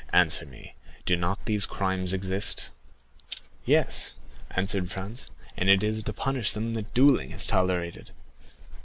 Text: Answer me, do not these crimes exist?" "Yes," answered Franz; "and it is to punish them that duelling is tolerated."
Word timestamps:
Answer 0.13 0.47
me, 0.47 0.73
do 1.05 1.15
not 1.15 1.45
these 1.45 1.67
crimes 1.67 2.11
exist?" 2.11 2.71
"Yes," 3.65 4.15
answered 4.49 4.89
Franz; 4.89 5.29
"and 5.55 5.69
it 5.69 5.83
is 5.83 6.01
to 6.01 6.11
punish 6.11 6.53
them 6.53 6.73
that 6.73 6.91
duelling 6.95 7.29
is 7.29 7.45
tolerated." 7.45 8.09